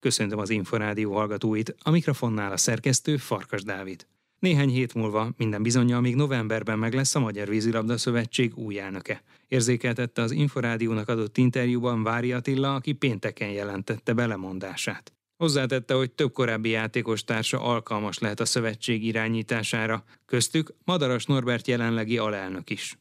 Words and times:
Köszöntöm 0.00 0.38
az 0.38 0.50
Inforádió 0.50 1.12
hallgatóit, 1.12 1.74
a 1.82 1.90
mikrofonnál 1.90 2.52
a 2.52 2.56
szerkesztő 2.56 3.16
Farkas 3.16 3.62
Dávid. 3.62 4.06
Néhány 4.38 4.68
hét 4.68 4.94
múlva 4.94 5.30
minden 5.36 5.62
bizonyal 5.62 6.00
még 6.00 6.14
novemberben 6.14 6.78
meg 6.78 6.94
lesz 6.94 7.14
a 7.14 7.20
Magyar 7.20 7.48
Vízilabda 7.48 7.98
Szövetség 7.98 8.56
új 8.56 8.78
elnöke. 8.78 9.22
Érzékeltette 9.48 10.22
az 10.22 10.30
Inforádiónak 10.30 11.08
adott 11.08 11.36
interjúban 11.36 12.02
Vári 12.02 12.32
Attila, 12.32 12.74
aki 12.74 12.92
pénteken 12.92 13.50
jelentette 13.50 14.12
belemondását. 14.12 15.12
Hozzátette, 15.36 15.94
hogy 15.94 16.10
több 16.10 16.32
korábbi 16.32 16.68
játékos 16.68 17.22
alkalmas 17.50 18.18
lehet 18.18 18.40
a 18.40 18.44
szövetség 18.44 19.04
irányítására, 19.04 20.04
köztük 20.26 20.74
Madaras 20.84 21.24
Norbert 21.24 21.66
jelenlegi 21.66 22.18
alelnök 22.18 22.70
is. 22.70 22.98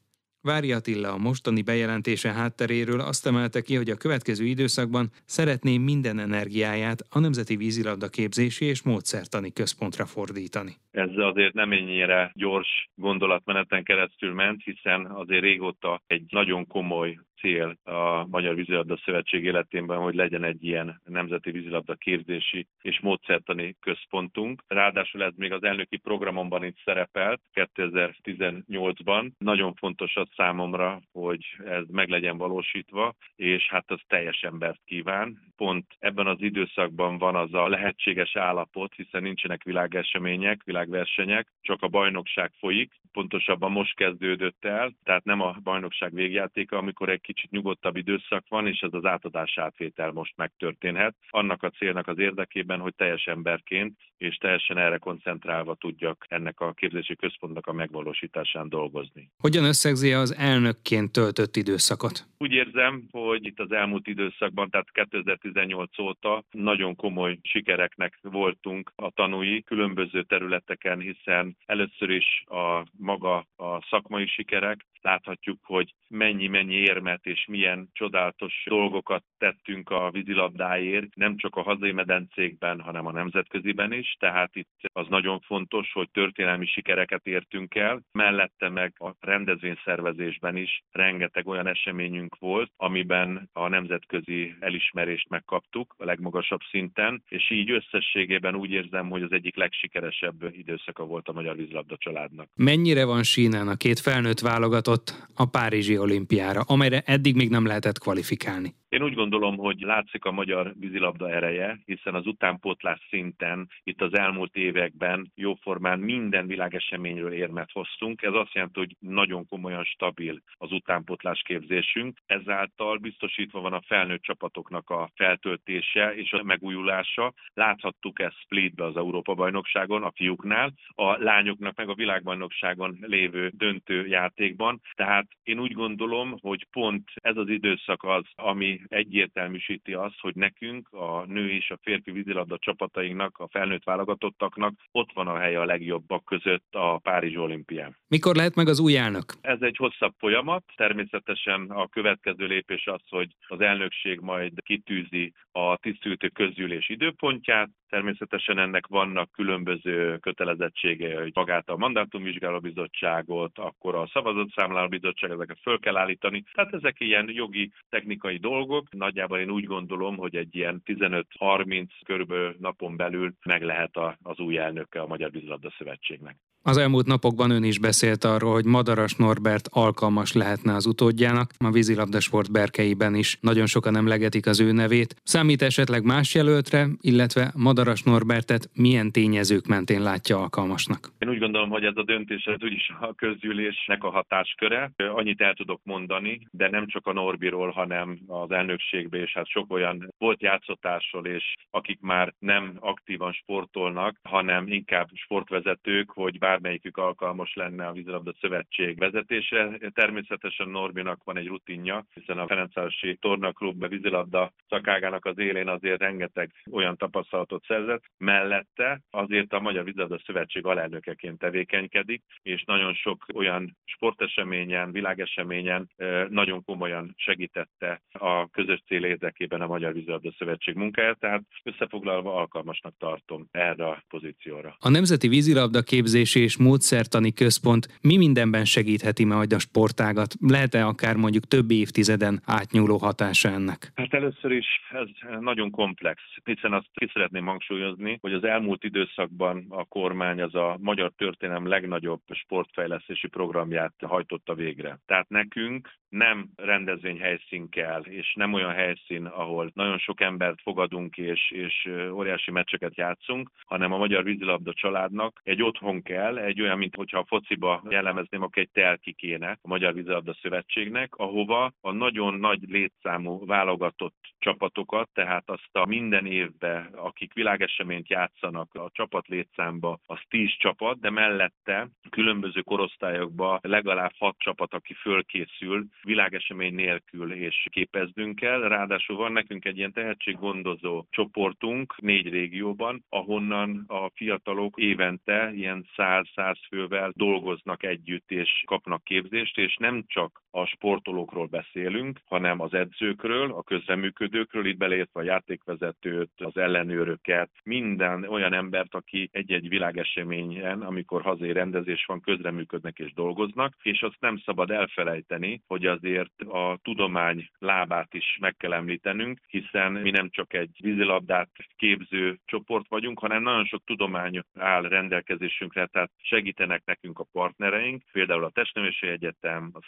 Vári 0.47 0.71
Attila 0.71 1.09
a 1.13 1.17
mostani 1.17 1.61
bejelentése 1.61 2.31
hátteréről 2.31 2.99
azt 2.99 3.27
emelte 3.27 3.61
ki, 3.61 3.75
hogy 3.75 3.89
a 3.89 3.95
következő 3.95 4.45
időszakban 4.45 5.09
szeretné 5.25 5.77
minden 5.77 6.19
energiáját 6.19 6.99
a 7.09 7.19
Nemzeti 7.19 7.55
Vízilabda 7.55 8.07
képzési 8.07 8.65
és 8.65 8.83
módszertani 8.83 9.51
központra 9.51 10.05
fordítani. 10.05 10.73
Ez 10.91 11.09
azért 11.15 11.53
nem 11.53 11.71
ennyire 11.71 12.31
gyors 12.35 12.89
gondolatmeneten 12.95 13.83
keresztül 13.83 14.33
ment, 14.33 14.63
hiszen 14.63 15.05
azért 15.05 15.41
régóta 15.41 16.01
egy 16.07 16.23
nagyon 16.29 16.67
komoly 16.67 17.19
cél 17.47 17.77
a 17.83 18.25
Magyar 18.25 18.55
Vízilabda 18.55 18.97
Szövetség 19.05 19.43
életében, 19.43 19.97
hogy 19.97 20.15
legyen 20.15 20.43
egy 20.43 20.63
ilyen 20.63 21.01
nemzeti 21.05 21.51
vízilabda 21.51 21.95
képzési 21.95 22.67
és 22.81 22.99
módszertani 22.99 23.75
központunk. 23.79 24.63
Ráadásul 24.67 25.23
ez 25.23 25.33
még 25.35 25.51
az 25.51 25.63
elnöki 25.63 25.97
programomban 25.97 26.63
is 26.63 26.73
szerepelt 26.85 27.41
2018-ban. 27.53 29.31
Nagyon 29.37 29.73
fontos 29.73 30.15
az 30.15 30.27
számomra, 30.35 31.01
hogy 31.11 31.45
ez 31.65 31.83
meg 31.91 32.09
legyen 32.09 32.37
valósítva, 32.37 33.15
és 33.35 33.67
hát 33.67 33.91
az 33.91 33.99
teljes 34.07 34.41
embert 34.41 34.79
kíván. 34.85 35.39
Pont 35.55 35.85
ebben 35.99 36.27
az 36.27 36.41
időszakban 36.41 37.17
van 37.17 37.35
az 37.35 37.53
a 37.53 37.67
lehetséges 37.67 38.35
állapot, 38.35 38.93
hiszen 38.93 39.21
nincsenek 39.21 39.63
világesemények, 39.63 40.63
világversenyek, 40.63 41.47
csak 41.61 41.81
a 41.81 41.87
bajnokság 41.87 42.51
folyik. 42.59 42.93
Pontosabban 43.11 43.71
most 43.71 43.95
kezdődött 43.95 44.65
el, 44.65 44.95
tehát 45.03 45.23
nem 45.23 45.41
a 45.41 45.57
bajnokság 45.63 46.13
végjátéka, 46.13 46.77
amikor 46.77 47.09
egy 47.09 47.21
kicsit 47.21 47.51
nyugodtabb 47.51 47.95
időszak 47.95 48.45
van, 48.49 48.67
és 48.67 48.79
ez 48.79 48.93
az 48.93 49.05
átadás 49.05 49.57
átvétel 49.57 50.11
most 50.11 50.33
megtörténhet. 50.35 51.15
Annak 51.29 51.63
a 51.63 51.69
célnak 51.69 52.07
az 52.07 52.19
érdekében, 52.19 52.79
hogy 52.79 52.95
teljes 52.95 53.25
emberként 53.25 53.97
és 54.17 54.35
teljesen 54.35 54.77
erre 54.77 54.97
koncentrálva 54.97 55.75
tudjak 55.75 56.25
ennek 56.29 56.59
a 56.59 56.73
képzési 56.73 57.15
központnak 57.15 57.67
a 57.67 57.73
megvalósításán 57.73 58.69
dolgozni. 58.69 59.29
Hogyan 59.37 59.63
összegzi 59.63 60.13
az 60.13 60.35
elnökként 60.35 61.11
töltött 61.11 61.55
időszakot? 61.55 62.27
Úgy 62.37 62.51
érzem, 62.51 63.07
hogy 63.11 63.45
itt 63.45 63.59
az 63.59 63.71
elmúlt 63.71 64.07
időszakban, 64.07 64.69
tehát 64.69 64.91
2018 64.91 65.99
óta 65.99 66.43
nagyon 66.51 66.95
komoly 66.95 67.37
sikereknek 67.41 68.19
voltunk 68.21 68.91
a 68.95 69.09
tanúi 69.09 69.63
különböző 69.63 70.23
területeken, 70.23 70.99
hiszen 70.99 71.57
először 71.65 72.09
is 72.09 72.43
a 72.45 72.85
maga 72.97 73.45
a 73.55 73.81
szakmai 73.89 74.27
sikerek, 74.27 74.85
láthatjuk, 75.01 75.59
hogy 75.63 75.93
mennyi-mennyi 76.07 76.75
érmet 76.75 77.25
és 77.25 77.45
milyen 77.47 77.89
csodálatos 77.93 78.63
dolgokat 78.65 79.23
tettünk 79.37 79.89
a 79.89 80.11
vízilabdáért, 80.11 81.15
nem 81.15 81.37
csak 81.37 81.55
a 81.55 81.61
hazai 81.61 81.91
medencékben, 81.91 82.79
hanem 82.81 83.05
a 83.05 83.11
nemzetköziben 83.11 83.91
is, 83.93 84.15
tehát 84.19 84.55
itt 84.55 84.69
az 84.93 85.07
nagyon 85.09 85.39
fontos, 85.39 85.91
hogy 85.91 86.09
történelmi 86.11 86.65
sikereket 86.65 87.25
értünk 87.25 87.75
el, 87.75 88.01
mellette 88.11 88.69
meg 88.69 88.93
a 88.99 89.11
rendezvényszervezésben 89.19 90.55
is 90.55 90.83
rengeteg 90.91 91.47
olyan 91.47 91.67
eseményünk 91.67 92.35
volt, 92.39 92.71
amiben 92.75 93.49
a 93.53 93.67
nemzetközi 93.67 94.55
elismerést 94.59 95.29
megkaptuk 95.29 95.95
a 95.97 96.05
legmagasabb 96.05 96.59
szinten, 96.69 97.23
és 97.27 97.51
így 97.51 97.71
összességében 97.71 98.55
úgy 98.55 98.71
érzem, 98.71 99.09
hogy 99.09 99.21
az 99.21 99.31
egyik 99.31 99.55
legsikeresebb 99.55 100.55
időszaka 100.57 101.05
volt 101.05 101.27
a 101.27 101.33
Magyar 101.33 101.55
Vízilabda 101.55 101.95
családnak. 101.97 102.49
Mennyire 102.55 103.05
van 103.05 103.23
sínen 103.23 103.67
a 103.67 103.75
két 103.75 103.99
felnőtt 103.99 104.39
válogatott 104.39 104.96
jutott 104.97 105.27
a 105.33 105.45
Párizsi 105.45 105.97
olimpiára, 105.97 106.61
amelyre 106.61 107.01
eddig 107.05 107.35
még 107.35 107.49
nem 107.49 107.65
lehetett 107.65 107.99
kvalifikálni. 107.99 108.75
Én 108.89 109.03
úgy 109.03 109.13
gondolom, 109.13 109.57
hogy 109.57 109.79
látszik 109.79 110.25
a 110.25 110.31
magyar 110.31 110.73
vízilabda 110.79 111.29
ereje, 111.29 111.79
hiszen 111.85 112.15
az 112.15 112.27
utánpótlás 112.27 113.07
szinten 113.09 113.69
itt 113.83 114.01
az 114.01 114.17
elmúlt 114.17 114.55
években 114.55 115.31
jóformán 115.35 115.99
minden 115.99 116.47
világeseményről 116.47 117.33
érmet 117.33 117.71
hoztunk. 117.71 118.21
Ez 118.21 118.33
azt 118.33 118.53
jelenti, 118.53 118.79
hogy 118.79 118.95
nagyon 118.99 119.47
komolyan 119.47 119.83
stabil 119.83 120.41
az 120.57 120.71
utánpótlás 120.71 121.41
képzésünk. 121.41 122.17
Ezáltal 122.25 122.97
biztosítva 122.97 123.61
van 123.61 123.73
a 123.73 123.81
felnőtt 123.81 124.21
csapatoknak 124.21 124.89
a 124.89 125.09
feltöltése 125.15 126.15
és 126.15 126.31
a 126.31 126.43
megújulása. 126.43 127.33
Láthattuk 127.53 128.19
ezt 128.19 128.39
Splitbe 128.39 128.85
az 128.85 128.95
Európa-bajnokságon, 128.97 130.03
a 130.03 130.11
fiúknál, 130.15 130.73
a 130.87 131.23
lányoknak 131.23 131.77
meg 131.77 131.89
a 131.89 131.95
világbajnokságon 131.95 132.97
lévő 133.01 133.51
döntő 133.55 134.07
játékban. 134.07 134.81
Tehát 134.95 135.27
én 135.43 135.59
úgy 135.59 135.73
gondolom, 135.73 136.37
hogy 136.41 136.67
pont 136.71 137.09
ez 137.15 137.37
az 137.37 137.49
időszak 137.49 138.03
az, 138.03 138.23
ami 138.35 138.76
egyértelműsíti 138.87 139.93
azt, 139.93 140.19
hogy 140.19 140.35
nekünk, 140.35 140.87
a 140.91 141.25
nő 141.25 141.49
és 141.49 141.69
a 141.69 141.79
férfi 141.81 142.11
vízilabda 142.11 142.57
csapatainknak, 142.57 143.37
a 143.37 143.47
felnőtt 143.47 143.83
válogatottaknak 143.83 144.73
ott 144.91 145.09
van 145.13 145.27
a 145.27 145.37
helye 145.37 145.59
a 145.59 145.65
legjobbak 145.65 146.25
között 146.25 146.67
a 146.71 146.97
Párizs 146.97 147.35
olimpián. 147.35 147.97
Mikor 148.07 148.35
lehet 148.35 148.55
meg 148.55 148.67
az 148.67 148.79
új 148.79 148.97
elnök? 148.97 149.33
Ez 149.41 149.61
egy 149.61 149.77
hosszabb 149.77 150.13
folyamat. 150.17 150.63
Természetesen 150.75 151.69
a 151.69 151.87
következő 151.87 152.45
lépés 152.45 152.87
az, 152.87 153.01
hogy 153.09 153.35
az 153.47 153.61
elnökség 153.61 154.19
majd 154.19 154.53
kitűzi 154.63 155.33
a 155.51 155.77
tisztültő 155.77 156.27
közgyűlés 156.27 156.89
időpontját, 156.89 157.69
Természetesen 157.89 158.57
ennek 158.59 158.87
vannak 158.87 159.31
különböző 159.31 160.17
kötelezettségei, 160.17 161.13
hogy 161.13 161.31
magát 161.33 161.69
a 161.69 161.77
mandátumvizsgáló 161.77 162.59
bizottságot, 162.59 163.57
akkor 163.57 163.95
a 163.95 164.09
szavazatszámláló 164.13 164.87
bizottság, 164.87 165.31
ezeket 165.31 165.59
föl 165.61 165.79
kell 165.79 165.97
állítani. 165.97 166.43
Tehát 166.53 166.73
ezek 166.73 166.99
ilyen 166.99 167.29
jogi, 167.29 167.71
technikai 167.89 168.37
dolgok. 168.37 168.93
Nagyjából 168.93 169.39
én 169.39 169.49
úgy 169.49 169.65
gondolom, 169.65 170.17
hogy 170.17 170.35
egy 170.35 170.55
ilyen 170.55 170.81
15-30 170.85 171.87
körülbelül 172.05 172.55
napon 172.59 172.95
belül 172.95 173.33
meg 173.45 173.63
lehet 173.63 173.97
az 174.21 174.39
új 174.39 174.57
elnöke 174.57 175.01
a 175.01 175.07
Magyar 175.07 175.31
Vízilabda 175.31 175.73
Szövetségnek. 175.77 176.35
Az 176.67 176.77
elmúlt 176.77 177.05
napokban 177.05 177.49
ön 177.49 177.63
is 177.63 177.79
beszélt 177.79 178.23
arról, 178.23 178.53
hogy 178.53 178.65
Madaras 178.65 179.15
Norbert 179.15 179.67
alkalmas 179.71 180.33
lehetne 180.33 180.73
az 180.73 180.85
utódjának. 180.85 181.51
A 181.57 181.71
vízilabdasport 181.71 182.51
berkeiben 182.51 183.15
is 183.15 183.37
nagyon 183.41 183.65
sokan 183.65 183.95
emlegetik 183.95 184.45
az 184.45 184.59
ő 184.59 184.71
nevét. 184.71 185.15
Számít 185.23 185.61
esetleg 185.61 186.03
más 186.03 186.35
jelöltre, 186.35 186.87
illetve 187.01 187.51
Madaras 187.55 188.03
Norbertet 188.03 188.69
milyen 188.73 189.11
tényezők 189.11 189.65
mentén 189.67 190.01
látja 190.01 190.37
alkalmasnak? 190.37 191.09
Én 191.19 191.29
úgy 191.29 191.39
gondolom, 191.39 191.69
hogy 191.69 191.83
ez 191.83 191.95
a 191.95 192.03
döntés 192.03 192.43
ez 192.45 192.63
úgyis 192.63 192.91
a 192.99 193.13
közgyűlésnek 193.13 194.03
a 194.03 194.09
hatásköre. 194.09 194.91
Annyit 194.97 195.41
el 195.41 195.53
tudok 195.53 195.81
mondani, 195.83 196.47
de 196.51 196.69
nem 196.69 196.87
csak 196.87 197.07
a 197.07 197.13
Norbiról, 197.13 197.69
hanem 197.69 198.19
az 198.27 198.51
elnökségbe, 198.51 199.17
és 199.17 199.33
hát 199.33 199.47
sok 199.47 199.73
olyan 199.73 200.13
volt 200.17 200.41
játszotásról, 200.41 201.25
és 201.25 201.53
akik 201.69 201.99
már 202.01 202.33
nem 202.39 202.77
aktívan 202.79 203.31
sportolnak, 203.31 204.19
hanem 204.23 204.67
inkább 204.67 205.09
sportvezetők, 205.13 206.11
hogy 206.11 206.37
bár 206.37 206.56
bármelyikük 206.57 206.97
alkalmas 206.97 207.53
lenne 207.53 207.87
a 207.87 207.91
vízilabda 207.91 208.33
szövetség 208.41 208.97
vezetése. 208.97 209.79
Természetesen 209.93 210.69
Norbinak 210.69 211.23
van 211.23 211.37
egy 211.37 211.47
rutinja, 211.47 212.05
hiszen 212.13 212.37
a 212.37 212.47
Ferencvárosi 212.47 213.15
Tornaklub 213.15 213.87
vízilabda 213.87 214.51
szakágának 214.69 215.25
az 215.25 215.37
élén 215.37 215.67
azért 215.67 215.99
rengeteg 215.99 216.51
olyan 216.71 216.97
tapasztalatot 216.97 217.65
szerzett. 217.65 218.03
Mellette 218.17 219.01
azért 219.09 219.53
a 219.53 219.59
Magyar 219.59 219.83
Vízilabda 219.83 220.19
Szövetség 220.25 220.65
alelnökeként 220.65 221.37
tevékenykedik, 221.37 222.23
és 222.41 222.63
nagyon 222.63 222.93
sok 222.93 223.25
olyan 223.33 223.77
sporteseményen, 223.85 224.91
világeseményen 224.91 225.89
nagyon 226.29 226.63
komolyan 226.63 227.13
segítette 227.17 228.01
a 228.11 228.49
közös 228.49 228.83
cél 228.87 229.03
érdekében 229.03 229.61
a 229.61 229.67
Magyar 229.67 229.93
Vízilabda 229.93 230.31
Szövetség 230.37 230.75
munkáját, 230.75 231.19
tehát 231.19 231.43
összefoglalva 231.63 232.35
alkalmasnak 232.35 232.93
tartom 232.97 233.47
erre 233.51 233.85
a 233.85 234.03
pozícióra. 234.09 234.75
A 234.79 234.89
Nemzeti 234.89 235.27
Vízilabda 235.27 235.81
képzési 235.81 236.36
és 236.37 236.57
módszertani 236.57 237.33
központ 237.33 237.87
mi 238.01 238.17
mindenben 238.17 238.65
segítheti 238.65 239.25
majd 239.25 239.53
a 239.53 239.59
sportágat? 239.59 240.33
Lehet-e 240.39 240.85
akár 240.85 241.15
mondjuk 241.15 241.43
több 241.43 241.71
évtizeden 241.71 242.41
átnyúló 242.45 242.97
hatása 242.97 243.49
ennek? 243.49 243.91
Hát 243.95 244.13
először 244.13 244.51
is 244.51 244.67
ez 244.91 245.07
nagyon 245.39 245.71
komplex, 245.71 246.21
hiszen 246.43 246.73
azt 246.73 246.87
ki 246.93 247.09
szeretném 247.13 247.45
hangsúlyozni, 247.45 248.17
hogy 248.21 248.33
az 248.33 248.43
elmúlt 248.43 248.83
időszakban 248.83 249.65
a 249.69 249.83
kormány 249.83 250.41
az 250.41 250.55
a 250.55 250.77
magyar 250.81 251.11
történelem 251.17 251.67
legnagyobb 251.67 252.21
sportfejlesztési 252.29 253.27
programját 253.27 253.93
hajtotta 254.01 254.53
végre. 254.53 254.99
Tehát 255.05 255.29
nekünk 255.29 255.89
nem 256.09 256.49
rendezvényhelyszín 256.55 257.69
kell, 257.69 258.01
és 258.01 258.33
nem 258.35 258.53
olyan 258.53 258.73
helyszín, 258.73 259.25
ahol 259.25 259.71
nagyon 259.73 259.97
sok 259.97 260.21
embert 260.21 260.61
fogadunk 260.61 261.17
és, 261.17 261.51
és 261.51 261.89
óriási 262.11 262.51
meccseket 262.51 262.97
játszunk, 262.97 263.49
hanem 263.65 263.91
a 263.93 263.97
magyar 263.97 264.23
vízilabda 264.23 264.73
családnak 264.73 265.41
egy 265.43 265.61
otthon 265.63 266.01
kell, 266.01 266.26
kell, 266.27 266.37
egy 266.37 266.61
olyan, 266.61 266.77
mint 266.77 266.95
hogyha 266.95 267.19
a 267.19 267.25
fociba 267.25 267.83
jellemezném, 267.89 268.41
akkor 268.41 268.61
egy 268.61 268.69
telki 268.71 269.13
kéne 269.13 269.57
a 269.61 269.67
Magyar 269.67 269.93
Vízilabda 269.93 270.33
Szövetségnek, 270.41 271.15
ahova 271.15 271.71
a 271.81 271.91
nagyon 271.91 272.33
nagy 272.33 272.59
létszámú 272.67 273.45
válogatott 273.45 274.15
csapatokat, 274.39 275.09
tehát 275.13 275.49
azt 275.49 275.69
a 275.71 275.85
minden 275.85 276.25
évben, 276.25 276.85
akik 276.95 277.33
világeseményt 277.33 278.09
játszanak 278.09 278.73
a 278.73 278.89
csapat 278.91 279.27
létszámba, 279.27 279.99
az 280.05 280.19
10 280.29 280.49
csapat, 280.57 280.99
de 280.99 281.09
mellette 281.09 281.89
különböző 282.09 282.61
korosztályokban 282.61 283.59
legalább 283.61 284.11
6 284.17 284.35
csapat, 284.37 284.73
aki 284.73 284.93
fölkészül 284.93 285.85
világesemény 286.01 286.73
nélkül 286.73 287.33
és 287.33 287.67
képeznünk 287.69 288.35
kell. 288.35 288.59
Ráadásul 288.59 289.15
van 289.15 289.31
nekünk 289.31 289.65
egy 289.65 289.77
ilyen 289.77 289.93
tehetséggondozó 289.93 291.05
csoportunk 291.09 292.01
négy 292.01 292.29
régióban, 292.29 293.05
ahonnan 293.09 293.83
a 293.87 294.09
fiatalok 294.15 294.77
évente 294.77 295.51
ilyen 295.53 295.87
100-100 296.35 296.55
fővel 296.67 297.11
dolgoznak 297.15 297.83
együtt 297.83 298.31
és 298.31 298.63
kapnak 298.65 299.03
képzést, 299.03 299.57
és 299.57 299.75
nem 299.79 300.03
csak 300.07 300.41
a 300.57 300.65
sportolókról 300.65 301.45
beszélünk, 301.45 302.19
hanem 302.25 302.61
az 302.61 302.73
edzőkről, 302.73 303.51
a 303.51 303.63
közreműködőkről, 303.63 304.65
itt 304.65 304.77
beleértve 304.77 305.19
a 305.19 305.23
játékvezetőt, 305.23 306.31
az 306.35 306.57
ellenőröket, 306.57 307.49
minden 307.63 308.23
olyan 308.23 308.53
embert, 308.53 308.95
aki 308.95 309.29
egy-egy 309.31 309.69
világeseményen, 309.69 310.81
amikor 310.81 311.21
hazai 311.21 311.51
rendezés 311.51 312.05
van, 312.05 312.21
közreműködnek 312.21 312.99
és 312.99 313.13
dolgoznak, 313.13 313.75
és 313.81 314.01
azt 314.01 314.19
nem 314.19 314.37
szabad 314.37 314.71
elfelejteni, 314.71 315.61
hogy 315.67 315.85
azért 315.85 316.41
a 316.41 316.79
tudomány 316.83 317.49
lábát 317.59 318.13
is 318.13 318.37
meg 318.39 318.55
kell 318.57 318.73
említenünk, 318.73 319.39
hiszen 319.47 319.91
mi 319.91 320.09
nem 320.09 320.29
csak 320.29 320.53
egy 320.53 320.79
vízilabdát 320.81 321.49
képző 321.75 322.39
csoport 322.45 322.87
vagyunk, 322.87 323.19
hanem 323.19 323.41
nagyon 323.41 323.65
sok 323.65 323.83
tudomány 323.85 324.41
áll 324.55 324.81
rendelkezésünkre, 324.81 325.85
tehát 325.85 326.11
segítenek 326.21 326.81
nekünk 326.85 327.19
a 327.19 327.27
partnereink, 327.31 328.03
például 328.11 328.43
a 328.43 328.49
Testnevelési 328.49 329.07
Egyetem, 329.07 329.69
a 329.73 329.85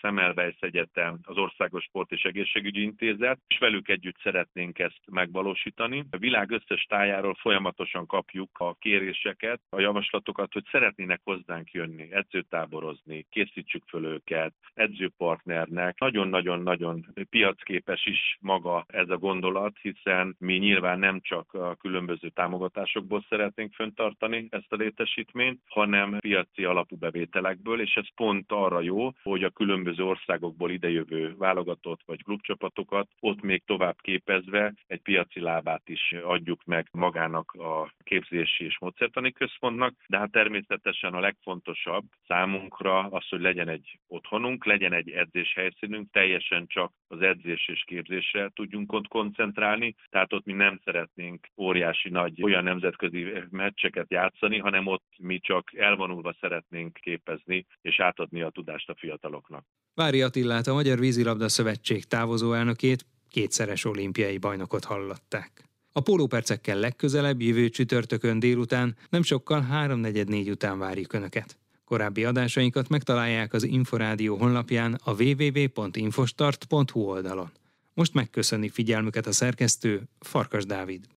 Semmelweis 0.59 0.61
Egyetem, 0.61 1.19
az 1.23 1.37
Országos 1.37 1.83
Sport 1.83 2.11
és 2.11 2.23
Egészségügyi 2.23 2.81
Intézet, 2.81 3.39
és 3.47 3.57
velük 3.57 3.89
együtt 3.89 4.19
szeretnénk 4.23 4.79
ezt 4.79 5.01
megvalósítani. 5.11 6.05
A 6.11 6.17
világ 6.17 6.51
összes 6.51 6.83
tájáról 6.83 7.35
folyamatosan 7.35 8.05
kapjuk 8.05 8.49
a 8.59 8.73
kéréseket, 8.73 9.61
a 9.69 9.79
javaslatokat, 9.79 10.53
hogy 10.53 10.65
szeretnének 10.71 11.21
hozzánk 11.23 11.71
jönni, 11.71 12.07
edzőtáborozni, 12.11 13.25
készítsük 13.29 13.83
föl 13.87 14.05
őket, 14.05 14.53
edzőpartnernek. 14.73 15.99
Nagyon-nagyon-nagyon 15.99 17.05
piacképes 17.29 18.05
is 18.05 18.37
maga 18.41 18.85
ez 18.87 19.09
a 19.09 19.17
gondolat, 19.17 19.77
hiszen 19.81 20.35
mi 20.39 20.57
nyilván 20.57 20.99
nem 20.99 21.19
csak 21.21 21.53
a 21.53 21.75
különböző 21.75 22.29
támogatásokból 22.29 23.25
szeretnénk 23.29 23.73
föntartani 23.73 24.47
ezt 24.49 24.71
a 24.71 24.75
létesítményt, 24.75 25.61
hanem 25.65 26.17
piaci 26.19 26.63
alapú 26.63 26.95
bevételekből, 26.95 27.81
és 27.81 27.93
ez 27.93 28.13
pont 28.15 28.51
arra 28.51 28.81
jó, 28.81 29.11
hogy 29.23 29.43
a 29.43 29.49
különböző 29.49 30.03
országokból 30.39 30.71
idejövő 30.71 31.35
válogatott 31.37 32.01
vagy 32.05 32.23
klubcsapatokat 32.23 33.07
ott 33.19 33.41
még 33.41 33.63
tovább 33.65 33.95
képezve 34.01 34.73
egy 34.87 35.01
piaci 35.01 35.39
lábát 35.39 35.89
is 35.89 36.15
adjuk 36.23 36.63
meg 36.65 36.87
magának 36.91 37.51
a 37.51 37.93
képzési 38.03 38.63
és 38.63 38.79
módszertani 38.79 39.31
központnak, 39.31 39.93
de 40.07 40.17
hát 40.17 40.31
természetesen 40.31 41.13
a 41.13 41.19
legfontosabb 41.19 42.03
számunkra 42.27 42.99
az, 42.99 43.27
hogy 43.29 43.41
legyen 43.41 43.67
egy 43.67 43.99
otthonunk, 44.07 44.65
legyen 44.65 44.93
egy 44.93 45.09
edzéshelyszínünk, 45.09 46.11
teljesen 46.11 46.65
csak 46.67 46.91
az 47.07 47.21
edzés 47.21 47.67
és 47.67 47.83
képzésre 47.85 48.49
tudjunk 48.53 48.93
ott 48.93 49.07
koncentrálni, 49.07 49.95
tehát 50.09 50.33
ott 50.33 50.45
mi 50.45 50.53
nem 50.53 50.79
szeretnénk 50.83 51.47
óriási 51.57 52.09
nagy 52.09 52.43
olyan 52.43 52.63
nemzetközi 52.63 53.25
meccseket 53.49 54.11
játszani, 54.11 54.57
hanem 54.57 54.87
ott 54.87 55.05
mi 55.17 55.39
csak 55.39 55.73
elvonulva 55.75 56.35
szeretnénk 56.39 56.97
képezni 57.01 57.65
és 57.81 57.99
átadni 57.99 58.41
a 58.41 58.49
tudást 58.49 58.89
a 58.89 58.95
fiataloknak. 58.95 59.65
Vári 59.99 60.21
Attillát, 60.29 60.67
a 60.67 60.73
Magyar 60.73 60.99
Vízilabda 60.99 61.49
Szövetség 61.49 62.05
távozó 62.05 62.53
elnökét, 62.53 63.05
kétszeres 63.29 63.85
olimpiai 63.85 64.37
bajnokot 64.37 64.83
hallották. 64.83 65.63
A 65.91 65.99
pólópercekkel 65.99 66.77
legközelebb 66.77 67.41
jövő 67.41 67.69
csütörtökön 67.69 68.39
délután, 68.39 68.95
nem 69.09 69.21
sokkal 69.21 69.67
3.44 69.71 70.51
után 70.51 70.79
várjuk 70.79 71.13
Önöket. 71.13 71.57
Korábbi 71.85 72.25
adásainkat 72.25 72.89
megtalálják 72.89 73.53
az 73.53 73.63
Inforádió 73.63 74.37
honlapján 74.37 74.99
a 75.03 75.11
www.infostart.hu 75.11 76.99
oldalon. 76.99 77.51
Most 77.93 78.13
megköszöni 78.13 78.69
figyelmüket 78.69 79.27
a 79.27 79.31
szerkesztő 79.31 80.01
Farkas 80.19 80.65
Dávid. 80.65 81.09